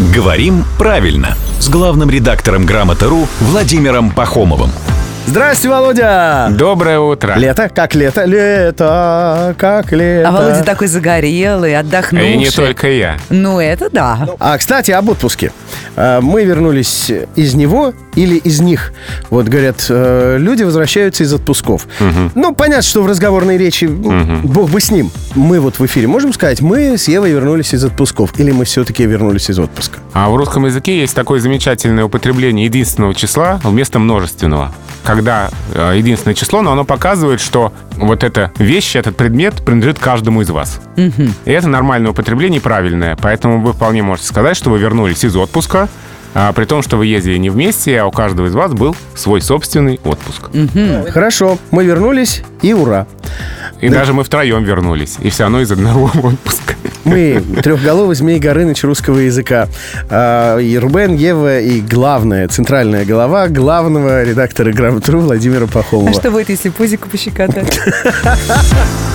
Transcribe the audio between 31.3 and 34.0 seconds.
замечательное употребление единственного числа вместо